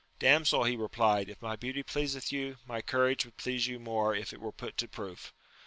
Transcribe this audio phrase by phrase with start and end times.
[0.17, 4.33] Damsel, he replied, if my beauty pleaseth yon, my courage would please you more if
[4.33, 5.31] it were put to proof.